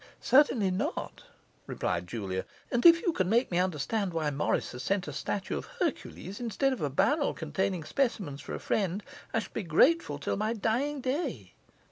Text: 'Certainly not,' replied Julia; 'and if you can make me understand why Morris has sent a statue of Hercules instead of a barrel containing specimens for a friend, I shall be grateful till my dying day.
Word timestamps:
'Certainly 0.19 0.71
not,' 0.71 1.25
replied 1.67 2.07
Julia; 2.07 2.45
'and 2.71 2.87
if 2.87 3.03
you 3.03 3.13
can 3.13 3.29
make 3.29 3.51
me 3.51 3.59
understand 3.59 4.13
why 4.13 4.31
Morris 4.31 4.71
has 4.71 4.81
sent 4.81 5.07
a 5.07 5.13
statue 5.13 5.55
of 5.59 5.67
Hercules 5.79 6.39
instead 6.39 6.73
of 6.73 6.81
a 6.81 6.89
barrel 6.89 7.35
containing 7.35 7.83
specimens 7.83 8.41
for 8.41 8.55
a 8.55 8.59
friend, 8.59 9.03
I 9.31 9.37
shall 9.37 9.53
be 9.53 9.61
grateful 9.61 10.17
till 10.17 10.37
my 10.37 10.53
dying 10.53 11.01
day. 11.01 11.53